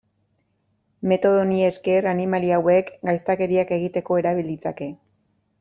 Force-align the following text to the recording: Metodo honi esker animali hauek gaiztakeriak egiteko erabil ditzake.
Metodo 1.11 1.41
honi 1.41 1.59
esker 1.67 2.09
animali 2.13 2.51
hauek 2.57 2.91
gaiztakeriak 3.11 3.77
egiteko 3.81 4.21
erabil 4.23 4.53
ditzake. 4.55 4.93